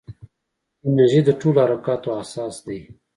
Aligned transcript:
انرژي 0.85 1.21
د 1.25 1.29
ټولو 1.39 1.59
حرکاتو 1.65 2.09
اساس 2.21 2.55
دی. 2.65 2.79